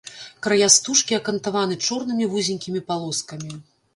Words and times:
Края 0.45 0.69
стужкі 0.75 1.17
акантаваны 1.17 1.77
чорнымі 1.87 2.25
вузенькімі 2.31 2.83
палоскамі. 2.89 3.51